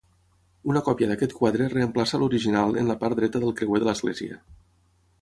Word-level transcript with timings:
Una 0.71 0.81
còpia 0.87 1.09
d'aquest 1.11 1.35
quadre 1.41 1.69
reemplaça 1.75 2.17
a 2.19 2.21
l'original 2.23 2.83
en 2.85 2.93
la 2.93 2.99
part 3.05 3.23
dreta 3.23 3.45
del 3.47 3.57
creuer 3.63 3.83
de 3.85 3.93
l'església. 3.93 4.45